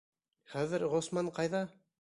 [0.53, 1.65] Хәҙер Ғосман ҡайҙа?